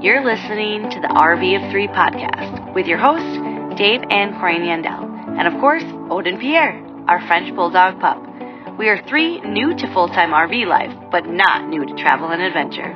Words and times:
You're 0.00 0.24
listening 0.24 0.88
to 0.90 1.00
the 1.00 1.08
RV 1.08 1.42
of 1.58 1.72
Three 1.72 1.88
podcast 1.88 2.72
with 2.72 2.86
your 2.86 2.98
hosts, 2.98 3.34
Dave 3.76 4.00
and 4.10 4.32
Corinne 4.38 4.62
Yandel, 4.62 5.02
and 5.36 5.48
of 5.48 5.58
course, 5.58 5.82
Odin 6.08 6.38
Pierre, 6.38 6.78
our 7.08 7.20
French 7.26 7.52
Bulldog 7.56 7.98
pup. 7.98 8.22
We 8.78 8.88
are 8.88 9.02
three 9.08 9.40
new 9.40 9.74
to 9.74 9.92
full 9.92 10.06
time 10.06 10.30
RV 10.30 10.68
life, 10.68 10.94
but 11.10 11.26
not 11.26 11.68
new 11.68 11.84
to 11.84 11.94
travel 11.96 12.30
and 12.30 12.40
adventure. 12.40 12.94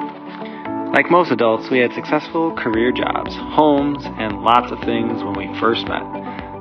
Like 0.94 1.10
most 1.10 1.32
adults, 1.32 1.68
we 1.70 1.78
had 1.78 1.92
successful 1.92 2.54
career 2.54 2.92
jobs, 2.92 3.34
homes, 3.34 4.04
and 4.06 4.38
lots 4.38 4.70
of 4.70 4.78
things 4.86 5.24
when 5.24 5.34
we 5.34 5.58
first 5.58 5.88
met, 5.88 6.06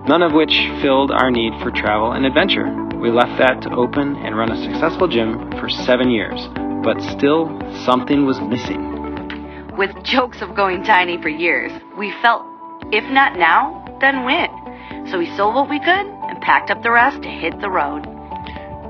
none 0.09 0.23
of 0.23 0.33
which 0.33 0.57
filled 0.81 1.11
our 1.11 1.29
need 1.29 1.53
for 1.61 1.69
travel 1.69 2.13
and 2.13 2.25
adventure. 2.25 2.65
We 2.97 3.11
left 3.11 3.37
that 3.37 3.61
to 3.61 3.75
open 3.75 4.15
and 4.15 4.35
run 4.35 4.51
a 4.51 4.63
successful 4.63 5.07
gym 5.07 5.51
for 5.59 5.69
seven 5.69 6.09
years, 6.09 6.49
but 6.83 6.99
still 7.13 7.45
something 7.85 8.25
was 8.25 8.41
missing. 8.41 9.00
With 9.81 10.03
jokes 10.03 10.43
of 10.43 10.53
going 10.53 10.83
tiny 10.83 11.19
for 11.19 11.29
years, 11.29 11.71
we 11.97 12.13
felt, 12.21 12.45
if 12.91 13.03
not 13.11 13.35
now, 13.35 13.83
then 13.99 14.25
when? 14.25 15.07
So 15.09 15.17
we 15.17 15.35
sold 15.35 15.55
what 15.55 15.71
we 15.71 15.79
could 15.79 15.87
and 15.87 16.39
packed 16.39 16.69
up 16.69 16.83
the 16.83 16.91
rest 16.91 17.23
to 17.23 17.27
hit 17.27 17.59
the 17.59 17.69
road. 17.71 18.03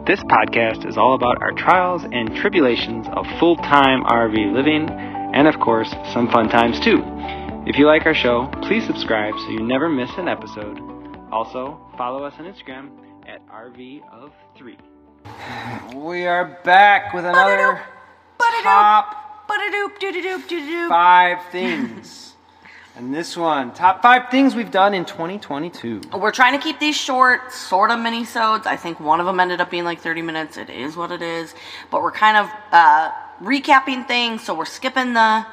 This 0.05 0.19
podcast 0.23 0.85
is 0.85 0.97
all 0.97 1.13
about 1.13 1.41
our 1.41 1.53
trials 1.53 2.03
and 2.03 2.35
tribulations 2.35 3.07
of 3.13 3.25
full 3.39 3.55
time 3.55 4.03
RV 4.03 4.51
living, 4.53 4.89
and 4.89 5.47
of 5.47 5.61
course, 5.61 5.89
some 6.11 6.29
fun 6.29 6.49
times 6.49 6.77
too. 6.81 7.01
If 7.65 7.77
you 7.77 7.87
like 7.87 8.05
our 8.05 8.13
show, 8.13 8.47
please 8.61 8.85
subscribe 8.85 9.33
so 9.35 9.49
you 9.49 9.61
never 9.61 9.87
miss 9.87 10.11
an 10.17 10.27
episode. 10.27 10.77
Also, 11.31 11.79
follow 11.97 12.25
us 12.25 12.33
on 12.37 12.43
Instagram 12.43 12.91
at 13.29 13.39
RV 13.47 14.01
of 14.11 14.33
3. 14.57 14.77
We 15.95 16.25
are 16.25 16.59
back 16.65 17.13
with 17.13 17.23
another 17.23 17.81
top. 18.61 19.30
Five 20.89 21.45
things. 21.51 22.33
and 22.95 23.13
this 23.13 23.35
one, 23.37 23.73
top 23.73 24.01
five 24.01 24.29
things 24.29 24.55
we've 24.55 24.71
done 24.71 24.93
in 24.93 25.05
2022. 25.05 26.01
We're 26.17 26.31
trying 26.31 26.57
to 26.57 26.63
keep 26.63 26.79
these 26.79 26.95
short, 26.95 27.51
sort 27.51 27.91
of 27.91 27.99
mini-sodes. 27.99 28.65
I 28.67 28.75
think 28.75 28.99
one 28.99 29.19
of 29.19 29.25
them 29.25 29.39
ended 29.39 29.61
up 29.61 29.69
being 29.69 29.83
like 29.83 29.99
30 29.99 30.21
minutes. 30.21 30.57
It 30.57 30.69
is 30.69 30.95
what 30.95 31.11
it 31.11 31.21
is. 31.21 31.53
But 31.89 32.01
we're 32.01 32.11
kind 32.11 32.37
of 32.37 32.49
uh, 32.71 33.11
recapping 33.41 34.07
things, 34.07 34.43
so 34.43 34.53
we're 34.53 34.65
skipping 34.65 35.13
the 35.13 35.45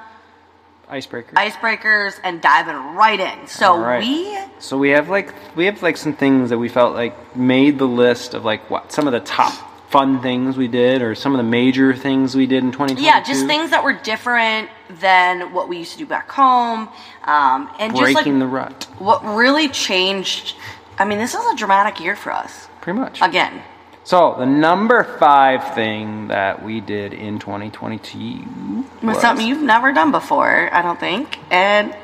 Icebreaker. 0.91 1.35
icebreakers 1.37 2.19
and 2.25 2.41
diving 2.41 2.97
right 2.97 3.21
in. 3.21 3.47
So 3.47 3.79
right. 3.79 4.01
we 4.01 4.39
So 4.59 4.79
we 4.79 4.89
have 4.91 5.11
like 5.11 5.35
we 5.55 5.67
have 5.67 5.83
like 5.83 5.99
some 5.99 6.15
things 6.15 6.49
that 6.49 6.57
we 6.57 6.71
felt 6.71 6.95
like 6.95 7.37
made 7.37 7.79
the 7.79 7.87
list 7.87 8.33
of 8.33 8.47
like 8.47 8.71
what 8.71 8.91
some 8.91 9.07
of 9.07 9.13
the 9.13 9.21
top 9.21 9.53
fun 9.89 10.21
things 10.21 10.57
we 10.57 10.69
did 10.69 11.01
or 11.03 11.15
some 11.15 11.33
of 11.33 11.39
the 11.39 11.51
major 11.51 11.95
things 11.95 12.35
we 12.37 12.47
did 12.47 12.63
in 12.63 12.71
2022. 12.73 13.03
yeah, 13.03 13.23
just 13.23 13.47
things 13.47 13.71
that 13.71 13.83
were 13.83 13.95
different 13.95 14.69
than 15.01 15.53
what 15.53 15.69
we 15.69 15.79
used 15.79 15.93
to 15.93 15.99
do 15.99 16.07
back 16.07 16.31
home, 16.31 16.89
um, 17.25 17.71
and 17.79 17.93
just 17.95 18.03
breaking 18.03 18.35
like 18.35 18.41
the 18.41 18.47
rut, 18.47 18.85
what 18.99 19.25
really 19.25 19.69
changed. 19.69 20.57
I 20.99 21.05
mean, 21.05 21.19
this 21.19 21.35
was 21.35 21.55
a 21.55 21.57
dramatic 21.57 22.01
year 22.01 22.17
for 22.17 22.33
us. 22.33 22.69
pretty 22.81 22.99
much. 22.99 23.21
Again, 23.23 23.63
So 24.05 24.35
the 24.39 24.47
number 24.47 25.05
five 25.05 25.75
thing 25.75 26.29
that 26.29 26.63
we 26.63 26.81
did 26.81 27.13
in 27.15 27.39
2022 27.39 28.85
was 29.03 29.15
was 29.15 29.21
something 29.21 29.47
you've 29.47 29.63
never 29.63 29.93
done 29.93 30.11
before, 30.11 30.69
I 30.73 30.83
don't 30.83 30.99
think, 31.01 31.39
and 31.51 31.97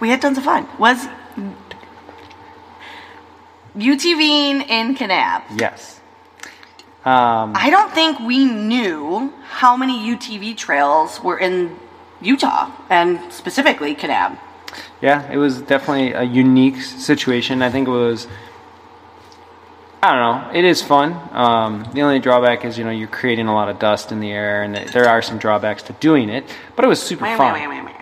we 0.00 0.08
had 0.10 0.20
tons 0.20 0.36
of 0.36 0.44
fun. 0.44 0.66
Was 0.78 1.06
UTVing 3.76 4.68
in 4.68 4.94
Kanab. 4.94 5.42
yes. 5.58 6.00
Um, 7.04 7.52
I 7.54 7.68
don't 7.70 7.92
think 7.92 8.18
we 8.20 8.44
knew 8.46 9.32
how 9.44 9.76
many 9.76 9.92
UTV 9.92 10.56
trails 10.56 11.22
were 11.22 11.38
in 11.38 11.76
Utah 12.22 12.70
and 12.88 13.30
specifically 13.30 13.94
Kanab. 13.94 14.38
Yeah, 15.02 15.30
it 15.30 15.36
was 15.36 15.60
definitely 15.60 16.12
a 16.12 16.22
unique 16.22 16.80
situation. 16.80 17.60
I 17.60 17.70
think 17.70 17.88
it 17.88 17.90
was. 17.90 18.26
I 20.02 20.12
don't 20.12 20.20
know. 20.20 20.58
It 20.58 20.64
is 20.64 20.82
fun. 20.82 21.12
Um, 21.32 21.86
the 21.94 22.02
only 22.02 22.18
drawback 22.18 22.64
is, 22.64 22.76
you 22.76 22.84
know, 22.84 22.90
you're 22.90 23.08
creating 23.08 23.48
a 23.48 23.54
lot 23.54 23.68
of 23.68 23.78
dust 23.78 24.12
in 24.12 24.20
the 24.20 24.30
air, 24.30 24.62
and 24.62 24.74
there 24.74 25.08
are 25.08 25.22
some 25.22 25.38
drawbacks 25.38 25.82
to 25.84 25.92
doing 25.94 26.28
it. 26.28 26.44
But 26.76 26.84
it 26.84 26.88
was 26.88 27.02
super 27.02 27.24
fun. 27.36 27.54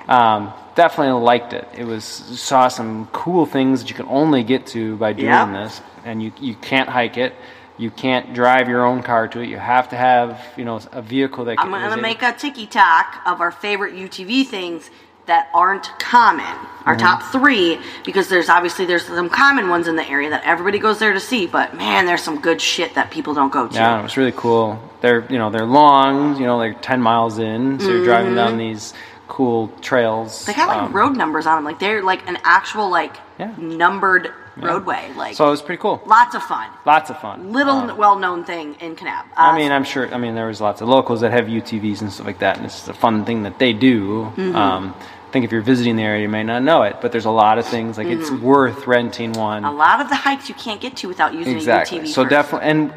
Um, 0.09 0.53
definitely 0.75 1.21
liked 1.23 1.53
it. 1.53 1.69
It 1.77 1.85
was 1.85 2.05
saw 2.05 2.69
some 2.69 3.07
cool 3.13 3.47
things 3.47 3.83
that 3.83 3.91
you 3.91 3.97
can 3.97 4.07
only 4.07 4.43
get 4.45 4.67
to 4.69 4.97
by 4.97 5.13
doing 5.13 5.53
this, 5.53 5.81
and 6.05 6.23
you 6.23 6.33
you 6.41 6.55
can't 6.55 6.89
hike 6.89 7.19
it. 7.19 7.35
You 7.79 7.91
can't 7.91 8.35
drive 8.35 8.69
your 8.69 8.85
own 8.85 9.03
car 9.03 9.29
to 9.29 9.41
it. 9.41 9.49
You 9.49 9.57
have 9.59 9.89
to 9.91 9.97
have, 9.97 10.41
you 10.57 10.65
know, 10.65 10.81
a 10.93 11.03
vehicle 11.03 11.45
that. 11.47 11.59
I'm 11.59 11.71
can- 11.71 11.89
gonna 11.91 12.01
make 12.03 12.23
a 12.23 12.33
ticky 12.33 12.67
tack 12.67 13.23
of 13.27 13.41
our 13.41 13.51
favorite 13.51 13.95
UTV 13.95 14.45
things 14.47 14.91
that 15.27 15.49
aren't 15.55 15.85
common. 16.01 16.45
Our 16.85 16.97
Mm-hmm. 16.97 17.07
top 17.07 17.23
three, 17.31 17.79
because 18.05 18.29
there's 18.29 18.49
obviously 18.49 18.87
there's 18.87 19.07
some 19.07 19.31
common 19.31 19.69
ones 19.69 19.87
in 19.87 19.95
the 19.97 20.07
area 20.09 20.29
that 20.31 20.43
everybody 20.45 20.79
goes 20.81 20.99
there 20.99 21.13
to 21.13 21.21
see, 21.21 21.47
but 21.47 21.77
man, 21.77 22.07
there's 22.07 22.23
some 22.23 22.41
good 22.41 22.61
shit 22.61 22.95
that 22.97 23.11
people 23.13 23.33
don't 23.33 23.53
go 23.53 23.69
to. 23.69 23.75
Yeah, 23.75 24.01
it 24.01 24.03
was 24.03 24.17
really 24.17 24.33
cool. 24.33 24.83
They're 25.01 25.25
you 25.31 25.39
know 25.39 25.49
they're 25.51 25.65
long, 25.67 26.37
you 26.37 26.45
know, 26.47 26.59
they're 26.59 26.75
ten 26.75 27.01
miles 27.01 27.39
in, 27.39 27.79
so 27.81 27.89
you're 27.89 28.05
driving 28.05 28.35
down 28.35 28.59
these 28.59 28.95
cool 29.29 29.69
trails. 29.81 30.33
Mm-hmm. 30.43 30.47
They 30.51 30.55
got 30.57 30.69
like 30.69 30.83
um, 30.83 30.93
road 30.93 31.17
numbers 31.17 31.47
on 31.47 31.57
them, 31.57 31.65
like 31.65 31.79
they're 31.79 32.03
like 32.03 32.29
an 32.29 32.39
actual 32.45 32.91
like 32.91 33.17
Yeah. 33.39 33.53
numbered 33.59 34.33
roadway. 34.57 35.11
Like 35.17 35.35
so 35.37 35.47
it 35.47 35.51
was 35.51 35.63
pretty 35.63 35.81
cool. 35.81 36.03
lots 36.07 36.35
of 36.35 36.43
fun. 36.43 36.69
Lots 36.85 37.09
of 37.11 37.19
fun. 37.21 37.53
Little 37.53 37.91
Um, 37.91 37.97
well-known 37.97 38.45
thing 38.45 38.75
in 38.81 38.97
Kanab. 38.97 39.25
Uh, 39.31 39.37
I 39.37 39.57
mean, 39.57 39.73
I'm 39.73 39.85
sure. 39.85 40.13
I 40.15 40.19
mean, 40.19 40.35
there 40.35 40.47
was 40.49 40.61
lots 40.61 40.81
of 40.83 40.89
locals 40.89 41.21
that 41.23 41.31
have 41.33 41.47
UTVs 41.47 42.03
and 42.03 42.13
stuff 42.13 42.27
like 42.27 42.41
that, 42.41 42.57
and 42.59 42.67
it's 42.67 42.87
a 42.89 42.93
fun 42.95 43.25
thing 43.25 43.43
that 43.45 43.59
they 43.59 43.73
do. 43.73 44.25
Mm-hmm. 44.37 44.55
Um, 44.55 44.95
I 44.99 45.33
think 45.33 45.47
if 45.47 45.53
you're 45.53 45.63
visiting 45.63 45.97
the 45.97 46.03
area, 46.03 46.21
you 46.21 46.29
may 46.29 46.43
not 46.43 46.63
know 46.63 46.83
it, 46.83 46.97
but 47.01 47.11
there's 47.13 47.25
a 47.25 47.31
lot 47.31 47.57
of 47.57 47.65
things 47.67 47.97
like 47.97 48.09
it's 48.09 48.31
worth 48.31 48.87
renting 48.87 49.33
one. 49.33 49.63
Mm-hmm. 49.63 49.75
a 49.75 49.79
lot 49.79 50.03
of 50.03 50.11
the 50.11 50.15
hikes 50.17 50.51
you 50.51 50.55
can't 50.55 50.79
get 50.83 50.97
to 50.99 51.09
without 51.09 51.33
using 51.33 51.57
exactly. 51.57 52.01
a 52.01 52.03
UTV. 52.03 52.09
So 52.09 52.27
definitely, 52.27 52.69
and 52.69 52.93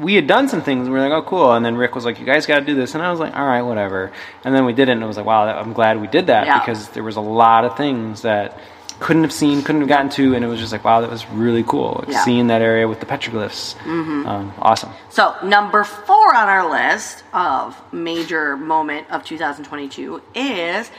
we 0.00 0.14
had 0.14 0.26
done 0.26 0.48
some 0.48 0.62
things. 0.62 0.86
and 0.86 0.92
We 0.94 0.98
were 1.00 1.08
like, 1.08 1.12
oh, 1.12 1.22
cool. 1.28 1.52
And 1.52 1.64
then 1.64 1.76
Rick 1.76 1.94
was 1.94 2.04
like, 2.04 2.18
you 2.20 2.26
guys 2.26 2.46
got 2.46 2.60
to 2.60 2.64
do 2.64 2.74
this, 2.74 2.94
and 2.94 3.02
I 3.02 3.10
was 3.10 3.20
like, 3.20 3.34
all 3.36 3.46
right, 3.46 3.62
whatever. 3.62 4.12
And 4.44 4.54
then 4.54 4.64
we 4.64 4.72
did 4.72 4.88
it, 4.88 4.92
and 4.92 5.02
it 5.02 5.06
was 5.06 5.16
like, 5.16 5.26
wow, 5.26 5.46
I'm 5.46 5.72
glad 5.72 6.00
we 6.00 6.06
did 6.06 6.28
that 6.28 6.46
Yeah. 6.46 6.58
because 6.60 6.88
there 6.90 7.02
was 7.02 7.16
a 7.16 7.20
lot 7.20 7.64
of 7.64 7.76
things 7.76 8.22
that 8.22 8.58
couldn't 9.00 9.22
have 9.22 9.32
seen, 9.32 9.62
couldn't 9.62 9.80
have 9.82 9.88
gotten 9.88 10.08
to, 10.10 10.34
and 10.34 10.44
it 10.44 10.48
was 10.48 10.58
just 10.58 10.72
like, 10.72 10.84
wow, 10.84 11.00
that 11.00 11.08
was 11.10 11.24
really 11.30 11.62
cool. 11.62 11.96
Like, 12.04 12.08
Yeah. 12.14 12.24
Seeing 12.24 12.48
that 12.48 12.62
area 12.62 12.88
with 12.88 12.98
the 13.00 13.06
petroglyphs, 13.06 13.76
um, 13.86 14.52
awesome. 14.60 14.90
So, 15.10 15.34
number 15.44 15.84
four 15.84 16.34
on 16.34 16.48
our 16.48 16.68
list 16.70 17.22
of 17.32 17.80
major 17.92 18.56
moment 18.56 19.06
of 19.10 19.24
2022 19.24 20.20
is 20.34 20.90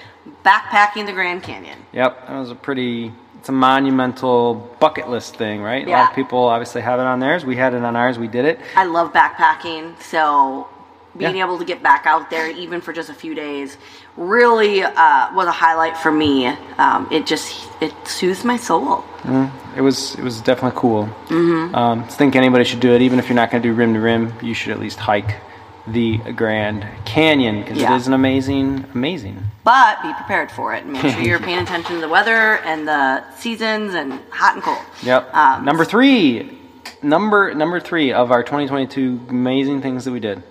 backpacking 0.45 1.05
the 1.05 1.11
Grand 1.13 1.43
Canyon. 1.43 1.79
Yep, 1.91 2.27
that 2.27 2.37
was 2.39 2.51
a 2.51 2.55
pretty. 2.55 3.11
It's 3.39 3.47
a 3.47 3.53
monumental 3.53 4.55
bucket 4.81 5.09
list 5.09 5.37
thing, 5.37 5.61
right? 5.61 5.87
A 5.87 5.89
lot 5.89 6.09
of 6.09 6.15
people 6.15 6.39
obviously 6.39 6.81
have 6.81 6.99
it 6.99 7.03
on 7.03 7.19
theirs. 7.21 7.45
We 7.45 7.55
had 7.55 7.73
it 7.73 7.83
on 7.83 7.95
ours. 7.95 8.19
We 8.19 8.27
did 8.27 8.43
it. 8.43 8.59
I 8.75 8.83
love 8.83 9.13
backpacking, 9.13 10.01
so 10.01 10.67
being 11.17 11.37
Yeah. 11.37 11.45
able 11.45 11.57
to 11.57 11.65
get 11.65 11.81
back 11.81 12.05
out 12.05 12.29
there 12.29 12.49
even 12.49 12.81
for 12.81 12.91
just 12.93 13.09
a 13.09 13.13
few 13.13 13.33
days 13.33 13.77
really 14.17 14.83
uh, 14.83 15.33
was 15.33 15.47
a 15.47 15.51
highlight 15.51 15.97
for 15.97 16.11
me. 16.11 16.47
Um, 16.77 17.07
it 17.11 17.25
just 17.25 17.67
it 17.81 17.93
soothes 18.05 18.43
my 18.43 18.57
soul. 18.57 19.05
It 19.77 19.81
was 19.81 20.15
it 20.15 20.23
was 20.23 20.41
definitely 20.41 20.77
cool. 20.79 21.05
Mm-hmm. 21.29 21.73
Um, 21.75 21.99
I 22.03 22.07
think 22.07 22.35
anybody 22.35 22.65
should 22.65 22.81
do 22.81 22.91
it, 22.93 23.01
even 23.01 23.19
if 23.19 23.29
you're 23.29 23.35
not 23.37 23.51
going 23.51 23.63
to 23.63 23.69
do 23.69 23.73
rim 23.73 23.93
to 23.93 24.01
rim. 24.01 24.33
You 24.41 24.53
should 24.53 24.71
at 24.71 24.79
least 24.79 24.99
hike 24.99 25.35
the 25.93 26.17
Grand 26.33 26.85
Canyon 27.05 27.61
because 27.61 27.77
Yeah. 27.77 27.93
it 27.93 27.97
is 27.97 28.07
an 28.07 28.13
amazing, 28.13 28.85
amazing. 28.93 29.43
But 29.63 30.01
be 30.01 30.13
prepared 30.13 30.51
for 30.51 30.73
it. 30.73 30.83
and 30.83 30.93
Make 30.93 31.01
sure 31.13 31.21
you're 31.21 31.39
paying 31.49 31.59
attention 31.59 31.95
to 31.95 32.01
the 32.01 32.09
weather 32.09 32.57
and 32.59 32.87
the 32.87 33.29
seasons 33.35 33.93
and 33.93 34.19
hot 34.29 34.55
and 34.55 34.63
cold. 34.63 34.79
Yep. 35.03 35.33
Um, 35.33 35.65
number 35.65 35.85
three, 35.85 36.57
number 37.01 37.53
number 37.53 37.79
three 37.79 38.11
of 38.13 38.31
our 38.31 38.43
2022 38.43 39.21
amazing 39.29 39.81
things 39.81 40.05
that 40.05 40.11
we 40.11 40.19
did. 40.19 40.43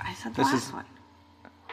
I 0.00 0.14
said 0.14 0.34
the 0.34 0.42
This 0.42 0.52
last 0.52 0.66
is- 0.68 0.72
one. 0.72 0.84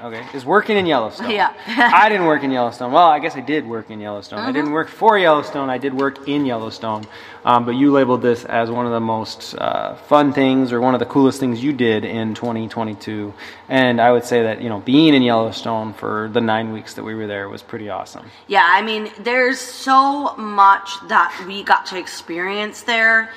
Okay, 0.01 0.25
is 0.33 0.45
working 0.45 0.77
in 0.77 0.85
Yellowstone. 0.85 1.29
Yeah. 1.29 1.51
I 1.67 2.07
didn't 2.07 2.25
work 2.25 2.43
in 2.43 2.51
Yellowstone. 2.51 2.93
Well, 2.93 3.07
I 3.07 3.19
guess 3.19 3.35
I 3.35 3.41
did 3.41 3.67
work 3.67 3.89
in 3.89 3.99
Yellowstone. 3.99 4.39
I 4.39 4.43
Mm-hmm. 4.43 4.53
didn't 4.53 4.71
work 4.71 4.87
for 4.87 5.17
Yellowstone. 5.17 5.69
I 5.69 5.77
did 5.77 5.93
work 5.93 6.25
in 6.27 6.45
Yellowstone. 6.45 7.03
Um, 7.43 7.65
but 7.65 7.71
you 7.71 7.91
labeled 7.91 8.21
this 8.21 8.45
as 8.45 8.71
one 8.71 8.85
of 8.85 8.93
the 8.93 9.01
most 9.01 9.55
uh, 9.55 9.95
fun 9.95 10.31
things 10.31 10.71
or 10.71 10.79
one 10.79 10.93
of 10.93 10.99
the 11.01 11.05
coolest 11.05 11.41
things 11.41 11.61
you 11.61 11.73
did 11.73 12.05
in 12.05 12.33
2022. 12.33 13.33
And 13.67 13.99
I 13.99 14.13
would 14.13 14.23
say 14.23 14.43
that 14.43 14.61
you 14.61 14.69
know 14.69 14.79
being 14.79 15.13
in 15.13 15.21
Yellowstone 15.21 15.93
for 15.93 16.29
the 16.31 16.39
nine 16.41 16.71
weeks 16.71 16.93
that 16.93 17.03
we 17.03 17.13
were 17.13 17.27
there 17.27 17.49
was 17.49 17.61
pretty 17.61 17.89
awesome. 17.89 18.25
Yeah, 18.47 18.65
I 18.65 18.81
mean, 18.81 19.11
there's 19.19 19.59
so 19.59 20.33
much 20.37 20.91
that 21.09 21.43
we 21.45 21.61
got 21.63 21.85
to 21.87 21.97
experience 21.99 22.83
there 22.83 23.31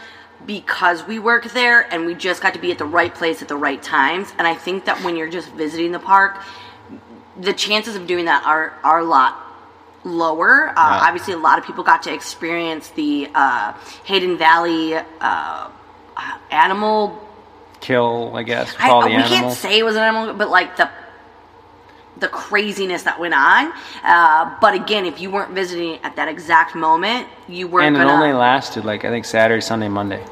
because 0.47 1.07
we 1.07 1.19
work 1.19 1.45
there 1.53 1.83
and 1.93 2.07
we 2.07 2.15
just 2.15 2.43
got 2.43 2.55
to 2.55 2.61
be 2.61 2.71
at 2.71 2.79
the 2.79 2.85
right 2.85 3.15
place 3.15 3.43
at 3.43 3.49
the 3.49 3.57
right 3.57 3.83
times. 3.83 4.33
And 4.39 4.47
I 4.47 4.55
think 4.55 4.85
that 4.87 5.03
when 5.05 5.17
you're 5.17 5.31
just 5.31 5.51
visiting 5.53 5.93
the 5.93 5.99
park, 5.99 6.43
the 7.41 7.53
chances 7.53 7.97
of 7.97 8.07
doing 8.07 8.27
that 8.27 8.45
are, 8.45 8.75
are 8.85 9.01
a 9.01 9.05
lot 9.05 9.37
lower. 10.05 10.69
Uh, 10.71 10.73
Right. 10.75 11.03
Obviously, 11.09 11.35
a 11.35 11.39
lot 11.39 11.59
of 11.59 11.65
people 11.65 11.85
got 11.85 12.03
to 12.05 12.13
experience 12.13 12.89
the 12.91 13.29
uh, 13.35 13.73
Hayden 14.05 14.37
Valley 14.37 14.95
uh, 15.21 15.69
animal 16.51 17.19
Kill, 17.81 18.33
I 18.37 18.45
guess, 18.45 18.73
I, 18.79 19.07
we 19.07 19.13
animals. 19.15 19.29
can't 19.31 19.53
say 19.53 19.79
it 19.79 19.83
was 19.83 19.97
an 19.97 20.03
animal, 20.03 20.35
but 20.35 20.51
like 20.51 20.77
the 20.77 20.89
the 22.23 22.29
craziness 22.29 23.03
that 23.03 23.21
went 23.21 23.35
on. 23.35 23.73
Uh, 24.03 24.57
but 24.61 24.75
again, 24.75 25.05
if 25.05 25.21
you 25.21 25.31
weren't 25.31 25.53
visiting 25.53 25.99
at 26.03 26.17
that 26.17 26.29
exact 26.29 26.75
moment, 26.75 27.29
you 27.49 27.69
weren't 27.69 27.89
and 27.89 27.97
it 27.97 27.99
gonna. 27.99 28.13
only 28.13 28.33
lasted 28.33 28.87
like 28.87 29.05
I 29.05 29.11
think 29.11 29.27
Saturday, 29.27 29.61
Sunday, 29.61 29.89
Monday. 29.89 30.25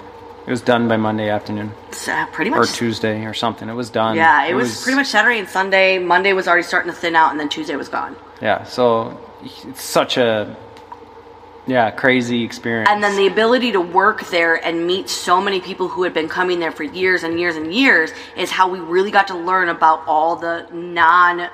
It 0.47 0.51
was 0.51 0.63
done 0.63 0.89
by 0.89 0.97
Monday 0.97 1.29
afternoon 1.29 1.73
uh, 2.09 2.27
pretty 2.33 2.51
or. 2.51 2.65
Tuesday 2.65 3.25
or 3.27 3.35
something. 3.35 3.69
It 3.69 3.75
was 3.75 3.91
done. 3.91 4.17
yeah, 4.17 4.47
it, 4.47 4.55
was, 4.55 4.83
pretty 4.83 4.97
much 4.97 5.09
Saturday 5.09 5.39
and 5.39 5.49
Sunday. 5.49 5.99
Monday 5.99 6.33
was 6.33 6.49
already 6.49 6.63
starting 6.63 6.91
to 6.91 6.97
thin 6.97 7.15
out, 7.15 7.31
and 7.31 7.39
then 7.39 7.49
Tuesday 7.49 7.77
was 7.77 7.89
gone. 7.89 8.17
Yeah, 8.41 8.65
so 8.65 9.21
it's 9.43 9.83
such 9.83 10.17
a 10.17 10.57
yeah 11.67 11.91
crazy 11.91 12.43
experience. 12.43 12.89
And 12.91 13.03
then 13.03 13.17
the 13.17 13.27
ability 13.27 13.73
to 13.73 13.81
work 13.81 14.27
there 14.29 14.57
and 14.65 14.87
meet 14.87 15.09
so 15.09 15.41
many 15.41 15.61
people 15.61 15.89
who 15.89 16.03
had 16.03 16.15
been 16.15 16.29
coming 16.29 16.59
there 16.59 16.73
for 16.73 16.85
years 16.85 17.23
and 17.23 17.39
years 17.39 17.57
and 17.57 17.73
years 17.73 18.11
is 18.37 18.51
how 18.51 18.69
we 18.69 18.81
really 18.81 19.11
got 19.11 19.29
to 19.29 19.37
learn 19.37 19.69
about 19.69 20.03
all 20.07 20.37
the 20.37 20.67
non 20.73 21.51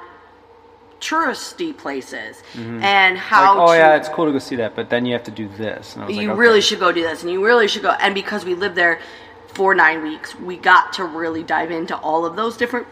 touristy 1.09 1.77
places 1.85 2.43
and 2.55 3.17
how 3.19 3.47
Mm-hmm. 3.55 3.59
like, 3.61 3.69
oh 3.69 3.73
to, 3.73 3.79
yeah, 3.79 3.97
it's 3.97 4.09
cool 4.09 4.27
to 4.27 4.33
go 4.33 4.39
see 4.39 4.57
that, 4.57 4.75
but 4.79 4.91
then 4.91 5.07
you 5.07 5.13
have 5.13 5.25
to 5.25 5.31
do 5.43 5.49
this. 5.65 5.95
And 5.95 6.05
I 6.05 6.07
was 6.07 6.17
you 6.17 6.23
like, 6.23 6.31
okay. 6.31 6.39
really 6.41 6.61
should 6.61 6.81
go 6.81 6.91
do 6.93 7.03
this 7.03 7.23
and 7.23 7.31
you 7.35 7.45
really 7.45 7.69
should 7.69 7.83
go 7.83 7.91
and 8.05 8.15
because 8.15 8.45
we 8.45 8.55
lived 8.55 8.75
there 8.75 9.01
for 9.49 9.75
nine 9.75 10.03
weeks 10.03 10.29
we 10.51 10.55
got 10.73 10.93
to 10.99 11.05
really 11.05 11.43
dive 11.43 11.71
into 11.71 11.97
all 12.09 12.27
of 12.27 12.37
those 12.37 12.57
different 12.59 12.87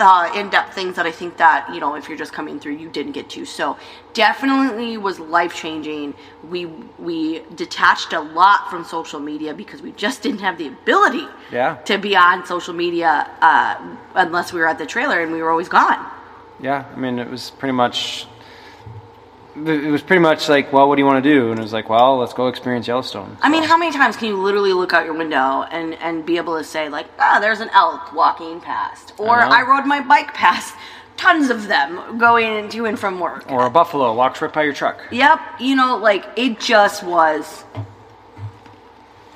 uh, 0.00 0.30
in-depth 0.36 0.72
things 0.74 0.94
that 0.94 1.06
i 1.06 1.10
think 1.10 1.36
that 1.38 1.68
you 1.74 1.80
know 1.80 1.96
if 1.96 2.08
you're 2.08 2.16
just 2.24 2.32
coming 2.32 2.60
through 2.60 2.76
you 2.82 2.88
didn't 2.88 3.10
get 3.12 3.28
to 3.28 3.44
so 3.44 3.76
definitely 4.12 4.96
was 4.96 5.18
life-changing 5.18 6.14
we 6.48 6.66
we 7.08 7.40
detached 7.56 8.12
a 8.12 8.20
lot 8.20 8.70
from 8.70 8.84
social 8.84 9.18
media 9.18 9.52
because 9.52 9.82
we 9.82 9.90
just 9.92 10.22
didn't 10.22 10.40
have 10.40 10.56
the 10.56 10.68
ability 10.68 11.26
Yeah. 11.50 11.76
to 11.86 11.98
be 11.98 12.14
on 12.16 12.46
social 12.46 12.74
media 12.74 13.28
uh, 13.40 13.74
unless 14.14 14.52
we 14.52 14.60
were 14.60 14.68
at 14.68 14.78
the 14.78 14.86
trailer 14.86 15.20
and 15.22 15.32
we 15.32 15.42
were 15.42 15.50
always 15.50 15.68
gone 15.68 15.98
Yeah, 16.60 16.84
I 16.94 16.98
mean, 16.98 17.18
it 17.18 17.30
was 17.30 17.50
pretty 17.50 17.72
much. 17.72 18.26
It 19.56 19.90
was 19.90 20.02
pretty 20.02 20.20
much 20.20 20.48
like, 20.48 20.72
well, 20.72 20.88
what 20.88 20.94
do 20.94 21.00
you 21.02 21.06
want 21.06 21.24
to 21.24 21.28
do? 21.28 21.50
And 21.50 21.58
it 21.58 21.62
was 21.62 21.72
like, 21.72 21.88
well, 21.88 22.18
let's 22.18 22.32
go 22.32 22.46
experience 22.46 22.86
Yellowstone. 22.86 23.36
I 23.42 23.48
mean, 23.48 23.64
how 23.64 23.76
many 23.76 23.90
times 23.90 24.16
can 24.16 24.28
you 24.28 24.40
literally 24.40 24.72
look 24.72 24.92
out 24.92 25.04
your 25.04 25.14
window 25.14 25.64
and, 25.64 25.94
and 25.94 26.24
be 26.24 26.36
able 26.36 26.56
to 26.58 26.62
say, 26.62 26.88
like, 26.88 27.06
ah, 27.18 27.38
there's 27.40 27.58
an 27.58 27.68
elk 27.70 28.12
walking 28.12 28.60
past? 28.60 29.14
Or 29.18 29.40
I. 29.40 29.62
I, 29.62 29.62
rode 29.62 29.84
my 29.84 30.00
bike 30.00 30.32
past 30.32 30.76
tons 31.16 31.50
of 31.50 31.66
them 31.66 32.18
going 32.18 32.68
to 32.68 32.86
and 32.86 32.96
from 32.96 33.18
work. 33.18 33.50
Or 33.50 33.66
a 33.66 33.70
buffalo 33.70 34.14
walks 34.14 34.40
right 34.40 34.52
by 34.52 34.62
your 34.62 34.72
truck. 34.72 35.00
yep, 35.10 35.40
you 35.58 35.74
know, 35.74 35.96
like, 35.96 36.24
it 36.36 36.60
just 36.60 37.02
was 37.02 37.64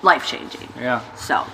life 0.02 0.26
changing. 0.26 0.68
Yeah. 0.78 1.02
So, 1.16 1.44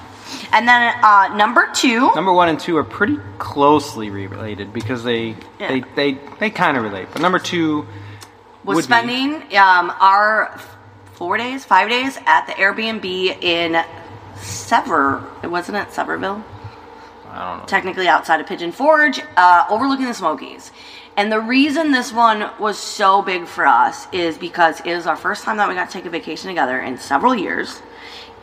and 0.53 0.67
then 0.69 0.95
uh, 1.03 1.35
number 1.37 1.69
two, 1.75 2.13
Number 2.15 2.33
one 2.33 2.49
and 2.49 2.59
two 2.61 2.77
are 2.77 2.85
pretty 2.85 3.19
closely 3.39 4.11
related 4.11 4.73
because 4.73 5.05
they 5.05 5.37
Yeah. 5.59 5.69
they 5.69 5.81
they, 5.95 6.19
they 6.41 6.51
kind 6.51 6.77
of 6.77 6.83
relate. 6.85 7.09
But 7.13 7.23
number 7.23 7.39
two 7.39 7.87
was 8.65 8.77
would 8.77 8.83
be- 8.83 8.83
spending 8.83 9.35
um, 9.57 9.93
our 10.01 10.59
four 11.15 11.37
days, 11.37 11.65
five 11.65 11.89
days 11.89 12.19
at 12.27 12.47
the 12.47 12.53
Airbnb 12.53 13.05
in 13.43 13.83
Sever. 14.37 15.25
It 15.43 15.49
Wasn't 15.49 15.77
at 15.77 15.91
Sevierville? 15.91 16.43
I 17.31 17.39
don't 17.51 17.59
know. 17.59 17.65
technically 17.67 18.09
outside 18.09 18.41
of 18.41 18.47
Pigeon 18.47 18.73
Forge, 18.73 19.21
uh, 19.37 19.65
overlooking 19.69 20.07
the 20.07 20.15
Smokies. 20.15 20.71
And 21.17 21.31
the 21.33 21.41
reason 21.41 21.91
this 21.91 22.13
one 22.13 22.49
was 22.61 22.79
so 22.79 23.23
big 23.23 23.47
for 23.47 23.67
us 23.67 24.07
is 24.13 24.39
because 24.39 24.81
it 24.81 24.87
is 24.87 25.07
our 25.07 25.17
first 25.17 25.45
time 25.45 25.57
that 25.57 25.69
we 25.69 25.75
got 25.75 25.91
to 25.91 25.93
take 25.93 26.07
a 26.07 26.11
vacation 26.11 26.49
together 26.49 26.79
in 26.81 26.97
several 26.97 27.35
years. 27.35 27.83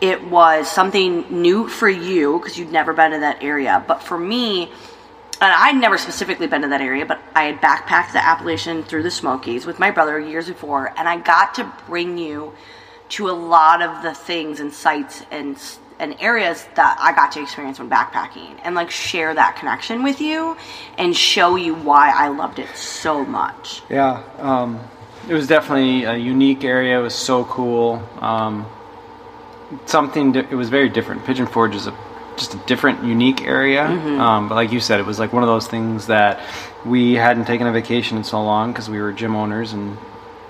It 0.01 0.23
was 0.25 0.69
something 0.69 1.25
new 1.41 1.67
for 1.67 1.89
you 1.89 2.39
because 2.39 2.57
you'd 2.57 2.71
never 2.71 2.93
been 2.93 3.13
in 3.13 3.21
that 3.21 3.41
area. 3.41 3.83
But 3.87 4.03
for 4.03 4.17
me, 4.17 4.71
and 5.41 5.53
I'd 5.53 5.75
never 5.75 5.97
specifically 5.97 6.47
been 6.47 6.61
to 6.61 6.69
that 6.69 6.81
area, 6.81 7.05
but 7.05 7.19
I 7.35 7.43
had 7.43 7.61
backpacked 7.61 8.13
the 8.13 8.23
Appalachian 8.23 8.83
through 8.83 9.03
the 9.03 9.11
Smokies 9.11 9.65
with 9.65 9.79
my 9.79 9.91
brother 9.91 10.19
years 10.19 10.47
before, 10.47 10.93
and 10.97 11.07
I 11.07 11.17
got 11.17 11.55
to 11.55 11.71
bring 11.87 12.17
you 12.17 12.53
to 13.09 13.29
a 13.29 13.33
lot 13.33 13.81
of 13.81 14.01
the 14.01 14.13
things 14.13 14.59
and 14.59 14.73
sites 14.73 15.23
and 15.31 15.57
and 15.97 16.13
areas 16.19 16.65
that 16.75 16.97
I 16.99 17.13
got 17.13 17.31
to 17.33 17.41
experience 17.41 17.79
when 17.79 17.89
backpacking, 17.89 18.59
and 18.63 18.75
like 18.75 18.91
share 18.91 19.33
that 19.33 19.55
connection 19.55 20.03
with 20.03 20.19
you, 20.19 20.57
and 20.97 21.15
show 21.15 21.55
you 21.55 21.73
why 21.73 22.11
I 22.11 22.27
loved 22.27 22.59
it 22.59 22.75
so 22.75 23.23
much. 23.23 23.81
Yeah, 23.89 24.23
um, 24.39 24.79
it 25.29 25.33
was 25.33 25.47
definitely 25.47 26.03
a 26.03 26.15
unique 26.15 26.63
area. 26.65 26.99
It 26.99 27.01
was 27.01 27.15
so 27.15 27.45
cool. 27.45 28.03
Um, 28.19 28.65
something. 29.85 30.31
Di- 30.33 30.47
it 30.49 30.55
was 30.55 30.69
very 30.69 30.89
different. 30.89 31.25
Pigeon 31.25 31.47
Forge 31.47 31.75
is 31.75 31.87
a 31.87 31.93
just 32.37 32.53
a 32.53 32.57
different, 32.67 33.01
unique 33.05 33.41
area. 33.47 33.85
Um, 33.85 34.49
but 34.49 34.55
like 34.55 34.71
you 34.73 34.81
said, 34.81 34.99
it 34.99 35.05
was 35.05 35.19
like 35.19 35.31
one 35.31 35.41
of 35.43 35.47
those 35.47 35.67
things 35.67 36.07
that 36.07 36.41
we 36.85 37.13
hadn't 37.13 37.45
taken 37.45 37.65
a 37.65 37.71
vacation 37.71 38.17
in 38.17 38.25
so 38.25 38.43
long 38.43 38.73
because 38.73 38.89
we 38.89 38.99
were 39.01 39.13
gym 39.13 39.35
owners 39.37 39.71
and 39.71 39.97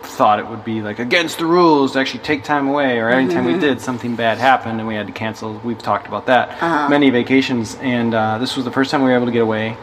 thought 0.02 0.40
it 0.40 0.48
would 0.48 0.64
be 0.66 0.82
like 0.82 0.98
against 1.00 1.38
the 1.40 1.46
rules 1.46 1.94
to 1.94 2.00
actually 2.00 2.20
take 2.24 2.44
time 2.44 2.68
away 2.68 3.00
or 3.00 3.10
anytime 3.10 3.44
we 3.46 3.58
did 3.60 3.82
something 3.82 4.16
bad 4.16 4.38
happened 4.38 4.80
and 4.80 4.88
we 4.88 4.94
had 4.94 5.08
to 5.08 5.14
cancel 5.14 5.54
we've 5.64 5.82
talked 5.82 6.08
about 6.08 6.28
that 6.28 6.90
many 6.92 7.10
vacations 7.10 7.76
and 7.82 8.14
uh, 8.14 8.38
this 8.38 8.56
was 8.56 8.66
the 8.66 8.72
first 8.72 8.92
time 8.92 9.02
we 9.02 9.10
were 9.10 9.16
able 9.16 9.26
to 9.26 9.32
get 9.32 9.42
away 9.42 9.76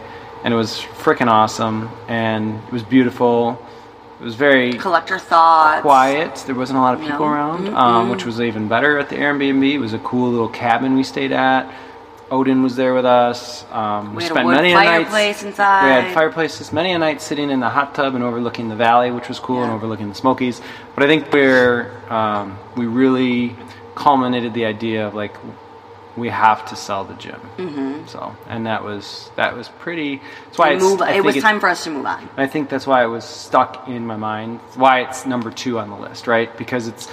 and 0.44 0.54
it 0.54 0.56
was 0.56 0.78
freaking 0.78 1.26
awesome 1.26 1.90
and 2.06 2.62
it 2.66 2.72
was 2.72 2.84
beautiful 2.84 3.60
it 4.22 4.24
was 4.24 4.36
very 4.36 4.72
Collector 4.74 5.18
thoughts. 5.18 5.82
quiet 5.82 6.36
there 6.46 6.54
wasn't 6.54 6.78
a 6.78 6.80
lot 6.80 6.94
of 6.94 7.00
people 7.00 7.26
No. 7.26 7.32
around 7.32 7.68
um, 7.74 8.08
which 8.08 8.24
was 8.24 8.40
even 8.40 8.68
better 8.68 8.96
at 8.98 9.08
the 9.08 9.16
airbnb 9.16 9.64
it 9.78 9.78
was 9.78 9.92
a 9.94 9.98
cool 9.98 10.30
little 10.30 10.48
cabin 10.48 10.94
we 10.94 11.02
stayed 11.02 11.32
at 11.32 11.62
odin 12.30 12.62
was 12.62 12.76
there 12.76 12.94
with 12.94 13.04
us 13.04 13.64
um, 13.72 14.14
We 14.14 14.22
a 14.22 14.26
spent 14.28 14.48
many 14.48 14.70
a 14.72 14.74
nights 14.74 15.42
inside. 15.42 15.84
we 15.84 15.90
had 15.90 16.14
fireplaces 16.14 16.72
many 16.72 16.92
a 16.92 16.98
night 16.98 17.20
sitting 17.20 17.50
in 17.50 17.58
the 17.60 17.68
hot 17.68 17.94
tub 17.96 18.14
and 18.14 18.22
overlooking 18.24 18.68
the 18.68 18.76
valley, 18.76 19.10
which 19.10 19.28
was 19.28 19.38
cool, 19.38 19.62
and 19.64 19.70
overlooking 19.72 20.08
the 20.08 20.14
Smokies. 20.14 20.62
But 20.94 21.04
I 21.04 21.08
think 21.08 21.30
where 21.32 21.90
um, 22.10 22.58
we 22.76 22.86
really 22.86 23.54
culminated 23.96 24.54
the 24.54 24.64
idea 24.64 25.06
of 25.06 25.14
like 25.14 25.34
we 26.16 26.28
have 26.28 26.66
to 26.66 26.76
sell 26.76 27.04
the 27.04 27.14
gym. 27.14 27.40
Mm-hmm. 27.56 28.06
So, 28.06 28.36
and 28.48 28.66
that 28.66 28.84
was 28.84 29.30
that 29.36 29.56
was 29.56 29.68
pretty. 29.68 30.20
That's 30.46 30.58
why 30.58 30.76
Move, 30.76 31.00
it 31.02 31.24
was 31.24 31.36
time 31.36 31.60
for 31.60 31.68
us 31.68 31.84
to 31.84 31.90
move 31.90 32.06
on. 32.06 32.28
I 32.36 32.46
think 32.46 32.68
that's 32.68 32.86
why 32.86 33.04
it 33.04 33.08
was 33.08 33.24
stuck 33.24 33.88
in 33.88 34.06
my 34.06 34.16
mind. 34.16 34.60
Why 34.74 35.02
it's 35.02 35.26
number 35.26 35.50
two 35.50 35.78
on 35.78 35.90
the 35.90 35.96
list, 35.96 36.26
right? 36.26 36.54
Because 36.56 36.86
it's 36.88 37.08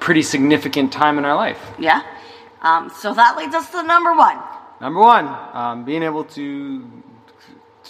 pretty 0.00 0.22
significant 0.22 0.92
time 0.92 1.18
in 1.18 1.24
our 1.24 1.34
life. 1.34 1.60
Yeah. 1.78 2.02
Um, 2.62 2.90
so 2.90 3.12
that 3.14 3.36
leads 3.36 3.54
us 3.54 3.70
to 3.70 3.82
number 3.82 4.14
one. 4.14 4.38
Number 4.80 5.00
one, 5.00 5.26
um, 5.52 5.84
being 5.84 6.02
able 6.02 6.24
to 6.24 6.84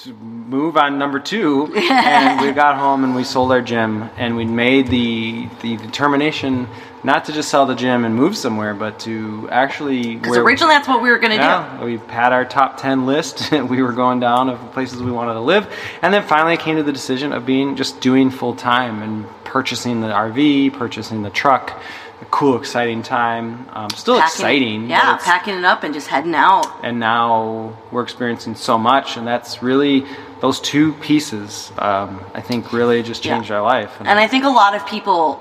to 0.02 0.12
move 0.14 0.76
on 0.76 0.98
number 0.98 1.20
two, 1.20 1.72
and 1.76 2.40
we 2.40 2.52
got 2.52 2.76
home 2.76 3.04
and 3.04 3.14
we 3.14 3.24
sold 3.24 3.52
our 3.52 3.62
gym, 3.62 4.10
and 4.16 4.36
we 4.36 4.44
made 4.44 4.88
the 4.88 5.48
the 5.62 5.76
determination 5.76 6.68
not 7.04 7.26
to 7.26 7.32
just 7.32 7.48
sell 7.50 7.66
the 7.66 7.74
gym 7.74 8.04
and 8.04 8.14
move 8.16 8.36
somewhere, 8.36 8.74
but 8.74 8.98
to 9.00 9.48
actually. 9.52 10.16
Because 10.16 10.36
originally 10.38 10.74
that's 10.74 10.88
what 10.88 11.02
we 11.02 11.10
were 11.10 11.18
going 11.18 11.32
to 11.32 11.36
do. 11.36 11.42
Yeah, 11.42 11.84
we 11.84 11.98
had 12.08 12.32
our 12.32 12.44
top 12.44 12.78
10 12.78 13.06
list. 13.06 13.52
we 13.52 13.82
were 13.82 13.92
going 13.92 14.20
down 14.20 14.48
of 14.48 14.58
places 14.72 15.02
we 15.02 15.12
wanted 15.12 15.34
to 15.34 15.40
live. 15.40 15.70
And 16.02 16.12
then 16.12 16.22
finally 16.26 16.54
I 16.54 16.56
came 16.56 16.76
to 16.76 16.82
the 16.82 16.92
decision 16.92 17.32
of 17.32 17.44
being 17.46 17.76
just 17.76 18.00
doing 18.00 18.30
full 18.30 18.54
time 18.56 19.02
and 19.02 19.26
purchasing 19.44 20.00
the 20.00 20.08
RV, 20.08 20.72
purchasing 20.72 21.22
the 21.22 21.30
truck. 21.30 21.78
A 22.22 22.24
cool, 22.26 22.56
exciting 22.56 23.02
time. 23.02 23.68
Um, 23.72 23.90
still 23.90 24.14
Packing- 24.18 24.26
exciting. 24.32 24.88
Yeah, 24.88 25.18
packing 25.18 25.54
it 25.58 25.64
up 25.64 25.82
and 25.82 25.92
just 25.92 26.08
heading 26.08 26.34
out. 26.34 26.64
and 26.82 26.98
now 26.98 27.76
we're 27.90 28.02
experiencing 28.02 28.54
so 28.54 28.78
much 28.78 29.16
and 29.18 29.26
that's 29.26 29.62
really 29.62 30.06
those 30.40 30.60
two 30.60 30.92
pieces 30.94 31.72
um, 31.78 32.20
i 32.34 32.40
think 32.40 32.72
really 32.72 33.02
just 33.02 33.24
Yeah. 33.24 33.34
changed 33.34 33.50
our 33.50 33.62
life 33.62 33.92
And 34.00 34.18
I 34.18 34.26
think 34.28 34.44
a 34.44 34.48
lot 34.50 34.74
of 34.74 34.86
people 34.86 35.40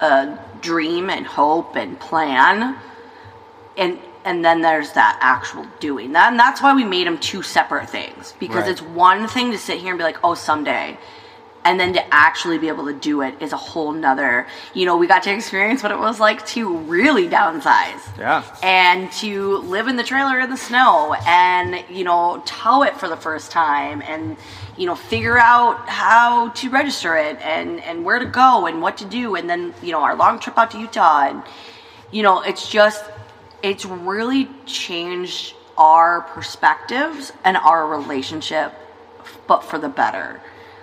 uh, 0.00 0.36
dream 0.62 1.10
and 1.10 1.26
hope 1.26 1.76
and 1.76 1.98
plan, 1.98 2.76
and 3.76 3.98
and 4.24 4.44
then 4.44 4.60
there's 4.60 4.92
that 4.92 5.18
actual 5.22 5.66
doing. 5.80 6.12
That, 6.12 6.30
and 6.30 6.38
that's 6.38 6.60
why 6.60 6.74
we 6.74 6.84
made 6.84 7.06
them 7.06 7.18
two 7.18 7.42
separate 7.42 7.88
things 7.88 8.34
because 8.38 8.62
Right. 8.64 8.70
it's 8.70 8.82
one 8.82 9.26
thing 9.28 9.50
to 9.52 9.58
sit 9.58 9.78
here 9.78 9.90
and 9.90 9.98
be 9.98 10.04
like, 10.04 10.18
oh, 10.22 10.34
someday. 10.34 10.98
And 11.64 11.78
then 11.78 11.92
to 11.92 12.14
actually 12.14 12.58
be 12.58 12.68
able 12.68 12.86
to 12.86 12.94
do 12.94 13.20
it 13.20 13.34
is 13.40 13.52
a 13.52 13.56
whole 13.56 13.92
nother. 13.92 14.46
You 14.72 14.86
know, 14.86 14.96
we 14.96 15.06
got 15.06 15.22
to 15.24 15.34
experience 15.34 15.82
what 15.82 15.92
it 15.92 15.98
was 15.98 16.18
like 16.18 16.46
to 16.46 16.78
really 16.78 17.28
downsize 17.28 18.00
yeah 18.18 18.44
and 18.62 19.10
to 19.12 19.56
live 19.58 19.88
in 19.88 19.96
the 19.96 20.02
trailer 20.02 20.40
in 20.40 20.50
the 20.50 20.56
snow 20.56 21.14
and 21.26 21.82
you 21.90 22.04
know 22.04 22.42
tow 22.44 22.82
it 22.82 22.96
for 22.96 23.08
the 23.08 23.16
first 23.16 23.50
time 23.50 24.02
and 24.02 24.36
you 24.76 24.86
know 24.86 24.94
figure 24.94 25.38
out 25.38 25.88
how 25.88 26.48
to 26.50 26.68
register 26.70 27.16
it 27.16 27.36
and 27.40 27.80
and 27.80 28.04
where 28.04 28.18
to 28.18 28.26
go 28.26 28.66
and 28.66 28.82
what 28.82 28.98
to 28.98 29.04
do 29.04 29.34
and 29.34 29.48
then 29.48 29.74
you 29.82 29.92
know 29.92 30.00
our 30.00 30.14
long 30.14 30.38
trip 30.38 30.56
out 30.58 30.70
to 30.70 30.78
Utah 30.78 31.28
and 31.28 31.42
you 32.10 32.22
know 32.22 32.42
it's 32.42 32.68
just 32.68 33.04
it's 33.62 33.84
really 33.84 34.48
changed 34.66 35.54
our 35.78 36.22
perspectives 36.22 37.32
and 37.44 37.56
our 37.56 37.86
relationship 37.86 38.74
but 39.46 39.64
for 39.64 39.78
the 39.78 39.88
better 39.88 40.40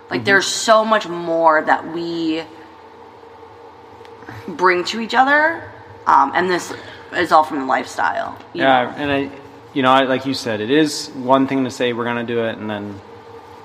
like 0.10 0.24
there's 0.26 0.46
so 0.48 0.86
much 0.86 1.08
more 1.08 1.62
that 1.62 1.86
we 1.94 2.44
bring 4.48 4.84
to 4.86 5.00
each 5.00 5.14
other 5.14 5.70
um, 6.06 6.32
and 6.36 6.50
this 6.50 6.74
is 7.14 7.32
all 7.32 7.44
from 7.44 7.60
the 7.60 7.66
lifestyle 7.66 8.38
you 8.54 8.62
yeah 8.62 8.84
know? 8.84 8.90
and 8.98 9.12
i 9.12 9.32
you 9.74 9.82
know 9.82 9.92
I, 9.92 10.04
like 10.04 10.26
you 10.26 10.34
said 10.34 10.62
it 10.62 10.70
is 10.72 11.10
one 11.10 11.48
thing 11.48 11.64
to 11.66 11.72
say 11.72 11.94
we're 11.94 12.06
going 12.06 12.26
to 12.26 12.34
do 12.34 12.44
it 12.46 12.58
and 12.58 12.70
then 12.70 13.00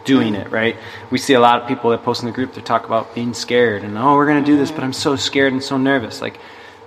doing 0.05 0.35
it, 0.35 0.51
right? 0.51 0.77
We 1.13 1.19
see 1.19 1.35
a 1.35 1.41
lot 1.41 1.63
of 1.63 1.69
people 1.69 1.91
that 1.91 2.03
post 2.03 2.23
in 2.23 2.27
the 2.27 2.33
group 2.35 2.55
that 2.55 2.65
talk 2.65 2.87
about 2.87 3.15
being 3.15 3.35
scared 3.35 3.85
and 3.85 3.97
oh, 3.97 4.17
we're 4.17 4.27
gonna 4.27 4.45
do 4.45 4.57
this, 4.57 4.73
but 4.73 4.83
I'm 4.83 4.93
so 4.93 5.15
scared 5.15 5.53
and 5.53 5.63
so 5.63 5.79
nervous. 5.79 6.21
Like 6.21 6.39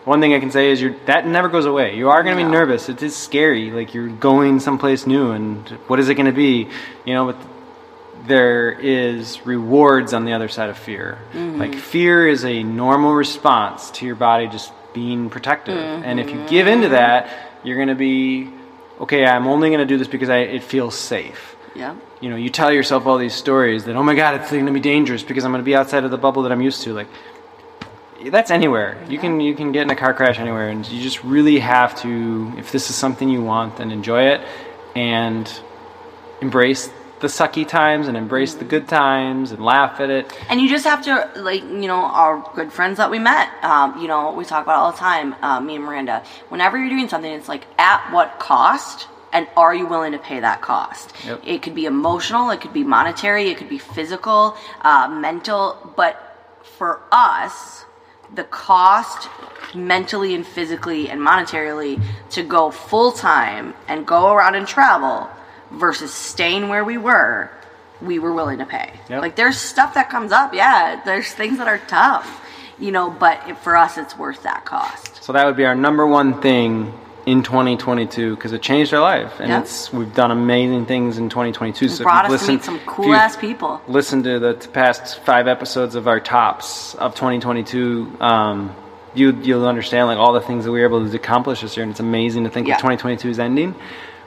one 0.04 0.20
thing 0.20 0.34
I 0.34 0.40
can 0.42 0.52
say 0.52 0.70
is 0.70 0.82
you're 0.82 0.96
that 1.06 1.26
never 1.26 1.48
goes 1.48 1.66
away. 1.66 1.96
You 1.96 2.10
are 2.10 2.24
gonna 2.24 2.36
No. 2.42 2.46
be 2.46 2.52
nervous. 2.52 2.90
It 2.90 3.02
is 3.02 3.16
scary. 3.16 3.72
Like 3.72 3.94
you're 3.94 4.10
going 4.10 4.60
someplace 4.60 5.08
new, 5.08 5.32
and 5.32 5.66
what 5.88 6.00
is 6.00 6.10
it 6.10 6.16
gonna 6.16 6.34
be? 6.34 6.68
You 7.06 7.14
know, 7.14 7.26
but 7.28 7.38
there 8.28 8.72
is 8.72 9.46
rewards 9.46 10.14
on 10.14 10.26
the 10.26 10.34
other 10.34 10.48
side 10.48 10.70
of 10.70 10.78
fear. 10.78 11.18
Mm-hmm. 11.34 11.60
Like 11.60 11.76
fear 11.76 12.28
is 12.28 12.46
a 12.46 12.64
normal 12.64 13.14
response 13.14 13.92
to 13.92 14.06
your 14.06 14.16
body 14.16 14.48
just 14.48 14.72
being 14.94 15.30
protective. 15.30 15.78
Mm-hmm. 15.78 16.04
And 16.04 16.20
if 16.20 16.30
you 16.30 16.46
give 16.48 16.68
into 16.68 16.90
that, 16.90 17.30
you're 17.64 17.76
going 17.76 17.90
to 17.90 17.96
be 17.96 18.52
okay, 19.02 19.26
I'm 19.26 19.48
only 19.48 19.70
going 19.70 19.80
to 19.82 19.86
do 19.86 19.98
this 19.98 20.08
because 20.08 20.30
I, 20.30 20.38
it 20.38 20.64
feels 20.64 20.96
safe. 20.96 21.56
Yeah. 21.76 21.96
You 22.22 22.30
know, 22.30 22.38
you 22.38 22.50
tell 22.50 22.72
yourself 22.72 23.06
all 23.06 23.18
these 23.18 23.34
stories 23.34 23.86
that 23.86 23.96
oh 23.96 24.04
my 24.04 24.16
god, 24.16 24.42
it's 24.42 24.52
going 24.52 24.66
to 24.66 24.72
be 24.72 24.80
dangerous 24.80 25.24
because 25.24 25.44
I'm 25.44 25.52
going 25.52 25.62
to 25.62 25.66
be 25.66 25.76
outside 25.76 26.04
of 26.04 26.12
the 26.12 26.18
bubble 26.18 26.44
that 26.44 26.52
I'm 26.52 26.62
used 26.62 26.84
to 26.84 26.94
like 26.94 27.08
that's 28.32 28.50
anywhere. 28.50 28.98
You 29.10 29.20
can 29.20 29.40
you 29.40 29.54
can 29.54 29.72
get 29.72 29.84
in 29.84 29.90
a 29.90 29.96
car 29.96 30.14
crash 30.14 30.40
anywhere 30.40 30.70
and 30.70 30.88
you 30.88 31.02
just 31.02 31.24
really 31.24 31.60
have 31.60 31.96
to 32.02 32.54
if 32.58 32.72
this 32.72 32.90
is 32.90 32.96
something 32.96 33.30
you 33.30 33.44
want 33.44 33.78
then 33.78 33.92
enjoy 33.92 34.24
it 34.30 34.42
and 34.96 35.52
embrace 36.42 36.90
the 37.26 37.32
sucky 37.32 37.68
times 37.68 38.08
and 38.08 38.16
embrace 38.16 38.54
the 38.54 38.64
good 38.64 38.88
times 38.88 39.52
and 39.52 39.66
laugh 39.66 40.00
at 40.00 40.12
it. 40.12 40.32
And 40.48 40.62
you 40.62 40.70
just 40.70 40.86
have 40.86 41.04
to, 41.06 41.32
like, 41.38 41.64
you 41.64 41.88
know, 41.88 42.04
our 42.22 42.52
good 42.54 42.72
friends 42.72 42.98
that 42.98 43.10
we 43.10 43.18
met, 43.18 43.50
um, 43.64 44.00
you 44.00 44.08
know, 44.08 44.32
we 44.32 44.46
talk 44.46 44.64
about 44.64 44.78
all 44.78 44.92
the 44.92 44.98
time, 45.00 45.34
uh, 45.42 45.60
me 45.60 45.76
and 45.76 45.84
Miranda. 45.84 46.24
Whenever 46.50 46.78
you're 46.78 46.90
doing 46.90 47.10
something, 47.10 47.32
it's 47.32 47.50
like, 47.50 47.66
at 47.80 48.12
what 48.14 48.38
cost? 48.38 49.08
And 49.34 49.48
are 49.58 49.74
you 49.74 49.88
willing 49.88 50.12
to 50.12 50.20
pay 50.20 50.40
that 50.40 50.62
cost? 50.62 51.14
Yep. 51.26 51.42
It 51.44 51.64
could 51.64 51.74
be 51.74 51.86
emotional, 51.86 52.52
it 52.52 52.62
could 52.62 52.74
be 52.74 52.84
monetary, 52.84 53.50
it 53.50 53.58
could 53.58 53.70
be 53.70 53.80
physical, 53.80 54.56
uh, 54.82 55.08
mental. 55.10 55.94
But 55.98 56.62
for 56.78 57.02
us, 57.12 57.86
the 58.36 58.44
cost 58.44 59.30
mentally 59.74 60.36
and 60.36 60.46
physically 60.46 61.10
and 61.10 61.20
monetarily 61.20 62.00
to 62.30 62.44
go 62.44 62.70
full 62.70 63.12
time 63.12 63.74
and 63.88 64.06
go 64.06 64.32
around 64.32 64.54
and 64.54 64.68
travel 64.68 65.28
versus 65.72 66.14
staying 66.14 66.70
where 66.70 66.84
we 66.84 66.98
were, 66.98 67.50
we 68.02 68.20
were 68.20 68.34
willing 68.34 68.60
to 68.60 68.66
pay. 68.66 68.92
Yep. 69.10 69.22
Like 69.22 69.36
there's 69.36 69.58
stuff 69.58 69.94
that 69.96 70.10
comes 70.10 70.32
up, 70.32 70.54
yeah. 70.54 71.02
There's 71.06 71.32
things 71.32 71.58
that 71.58 71.68
are 71.68 71.80
tough, 71.80 72.46
you 72.80 72.92
know, 72.92 73.10
but 73.10 73.42
it, 73.48 73.58
for 73.58 73.76
us, 73.76 73.98
it's 73.98 74.18
worth 74.18 74.44
that 74.44 74.66
cost. 74.66 75.24
So 75.24 75.34
that 75.34 75.46
would 75.46 75.56
be 75.58 75.66
our 75.66 75.76
number 75.76 76.06
one 76.06 76.42
thing 76.42 76.94
in 77.26 77.42
2022 77.42 78.36
because 78.36 78.52
it 78.54 78.62
changed 78.62 78.94
our 78.94 79.02
life 79.02 79.40
and 79.40 79.50
Yeah. 79.50 79.62
it's 79.62 79.92
we've 79.92 80.14
done 80.14 80.30
amazing 80.30 80.86
things 80.86 81.18
in 81.18 81.28
2022 81.30 81.90
so 81.90 82.04
brought 82.04 82.30
us 82.30 82.46
to 82.46 82.52
meet 82.52 82.64
some 82.64 82.78
cool 82.86 83.16
ass 83.16 83.36
people. 83.36 83.82
Listen 83.88 84.22
to 84.22 84.38
the 84.38 84.54
past 84.72 85.20
five 85.22 85.48
episodes 85.48 85.96
of 85.96 86.08
our 86.08 86.20
tops 86.20 86.94
of 86.94 87.16
2022 87.16 88.18
um, 88.20 88.76
you 89.16 89.32
you'll 89.42 89.66
understand 89.68 90.06
like 90.06 90.20
all 90.20 90.34
the 90.34 90.42
things 90.42 90.66
that 90.66 90.72
we 90.72 90.80
were 90.82 90.86
able 90.86 91.04
to 91.10 91.16
accomplish 91.16 91.62
this 91.62 91.76
year 91.76 91.82
and 91.84 91.90
it's 91.90 92.00
amazing 92.00 92.44
to 92.44 92.50
think 92.52 92.68
Yeah. 92.68 92.76
that 92.76 92.82
2022 92.82 93.28
is 93.30 93.40
ending 93.40 93.74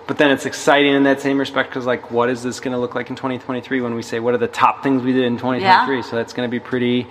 but 0.08 0.18
then 0.18 0.30
it's 0.32 0.46
exciting 0.46 0.94
in 0.94 1.04
that 1.04 1.20
same 1.20 1.38
respect 1.38 1.68
because 1.70 1.86
like 1.86 2.10
what 2.10 2.28
is 2.30 2.42
this 2.42 2.58
going 2.58 2.72
to 2.72 2.78
look 2.78 2.94
like 2.96 3.10
in 3.10 3.14
2023 3.16 3.80
when 3.80 3.94
we 3.94 4.02
say 4.02 4.18
what 4.18 4.34
are 4.34 4.38
the 4.38 4.48
top 4.48 4.82
things 4.82 5.02
we 5.02 5.12
did 5.12 5.24
in 5.24 5.34
2023 5.36 5.96
Yeah. 5.96 6.02
so 6.02 6.16
that's 6.16 6.32
going 6.32 6.48
to 6.48 6.50
be 6.50 6.58
pretty 6.58 7.06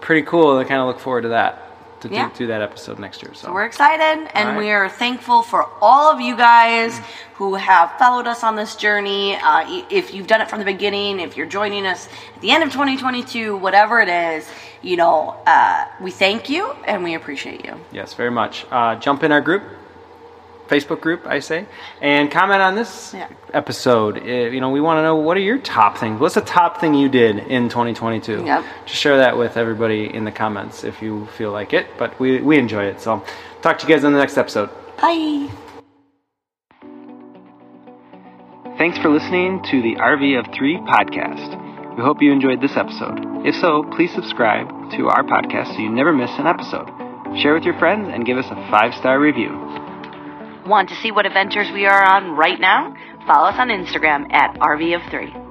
pretty 0.00 0.22
cool 0.26 0.56
i 0.56 0.64
kind 0.64 0.80
of 0.80 0.86
look 0.86 1.00
forward 1.00 1.22
to 1.22 1.28
that 1.28 1.62
to 2.00 2.08
Yeah. 2.08 2.28
do, 2.30 2.36
do 2.38 2.46
that 2.48 2.60
episode 2.62 2.98
next 2.98 3.22
year 3.22 3.34
so 3.34 3.52
We're 3.52 3.64
excited 3.64 4.28
and 4.34 4.50
right. 4.50 4.58
we 4.58 4.70
are 4.70 4.88
thankful 4.88 5.42
for 5.42 5.68
all 5.80 6.12
of 6.12 6.20
you 6.20 6.36
guys 6.36 7.00
who 7.34 7.54
have 7.54 7.90
followed 7.98 8.26
us 8.26 8.42
on 8.44 8.54
this 8.56 8.76
journey. 8.76 9.36
Uh, 9.36 9.84
if 9.90 10.14
you've 10.14 10.26
done 10.26 10.40
it 10.40 10.48
from 10.48 10.58
the 10.58 10.64
beginning, 10.64 11.20
if 11.20 11.36
you're 11.36 11.46
joining 11.46 11.84
us 11.86 12.08
at 12.34 12.40
the 12.40 12.50
end 12.50 12.62
of 12.64 12.70
2022, 12.70 13.56
whatever 13.58 14.00
it 14.00 14.08
is, 14.08 14.48
you 14.80 14.96
know, 14.96 15.36
uh, 15.46 15.84
we 16.00 16.10
thank 16.10 16.48
you 16.48 16.70
and 16.86 17.04
we 17.04 17.14
appreciate 17.14 17.62
you. 17.66 17.74
Yes, 17.92 18.14
very 18.14 18.30
much. 18.30 18.64
Uh, 18.70 18.94
jump 18.96 19.22
in 19.22 19.32
our 19.32 19.42
group, 19.42 19.64
Facebook 20.68 21.00
group, 21.00 21.26
I 21.26 21.38
say, 21.40 21.66
and 22.00 22.30
comment 22.30 22.60
on 22.60 22.74
this 22.74 23.14
Yeah. 23.14 23.28
episode. 23.54 24.18
Uh, 24.18 24.24
you 24.54 24.60
know, 24.60 24.70
we 24.70 24.80
want 24.80 24.98
to 24.98 25.02
know 25.02 25.16
what 25.16 25.36
are 25.36 25.40
your 25.40 25.58
top 25.58 25.98
things. 25.98 26.20
What's 26.20 26.34
the 26.34 26.40
top 26.40 26.78
thing 26.80 26.94
you 26.94 27.08
did 27.08 27.38
in 27.38 27.68
2022? 27.68 28.42
Yep. 28.44 28.64
Just 28.86 29.00
share 29.00 29.18
that 29.18 29.36
with 29.38 29.56
everybody 29.56 30.12
in 30.12 30.24
the 30.24 30.32
comments 30.32 30.84
if 30.84 31.00
you 31.02 31.26
feel 31.36 31.52
like 31.52 31.72
it. 31.72 31.86
But 31.98 32.18
we 32.20 32.40
we 32.40 32.58
enjoy 32.58 32.84
it. 32.84 33.00
So, 33.00 33.22
talk 33.62 33.78
to 33.78 33.86
you 33.86 33.94
guys 33.94 34.04
in 34.04 34.12
the 34.12 34.18
next 34.18 34.36
episode. 34.38 34.70
Bye. 35.00 35.48
Thanks 38.78 38.98
for 38.98 39.08
listening 39.08 39.62
to 39.70 39.80
the 39.80 39.96
RV 39.96 40.38
of 40.38 40.52
Three 40.54 40.76
podcast. 40.78 41.96
We 41.96 42.02
hope 42.02 42.20
you 42.20 42.30
enjoyed 42.30 42.60
this 42.60 42.76
episode. 42.76 43.46
If 43.46 43.54
so, 43.56 43.84
please 43.96 44.12
subscribe 44.12 44.68
to 44.92 45.08
our 45.08 45.22
podcast 45.22 45.74
so 45.74 45.78
you 45.80 45.88
never 45.88 46.12
miss 46.12 46.30
an 46.38 46.46
episode. 46.46 46.86
Share 47.40 47.54
with 47.54 47.64
your 47.64 47.78
friends 47.78 48.08
and 48.12 48.26
give 48.26 48.36
us 48.36 48.44
a 48.50 48.54
five 48.70 48.92
star 48.94 49.18
review. 49.18 49.48
Want 50.66 50.88
to 50.88 50.96
see 50.96 51.12
what 51.12 51.26
adventures 51.26 51.70
we 51.72 51.86
are 51.86 52.04
on 52.04 52.36
right 52.36 52.58
now? 52.58 52.92
Follow 53.24 53.48
us 53.48 53.58
on 53.58 53.68
Instagram 53.68 54.32
at 54.32 54.58
RV 54.58 54.96
of 54.96 55.10
3. 55.10 55.45